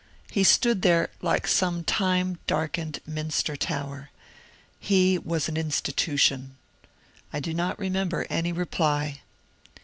[0.31, 4.09] He stood there like some time darkened minster tower.
[4.79, 6.55] He was an institu tion.
[7.31, 9.21] I do not remember any reply.